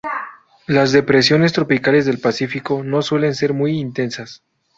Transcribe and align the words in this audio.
Las 0.65 0.91
depresiones 0.93 1.53
tropicales 1.53 2.07
del 2.07 2.17
Pacífico 2.17 2.83
no 2.83 3.03
suelen 3.03 3.35
ser 3.35 3.53
muy 3.53 3.77
intensas. 3.79 4.41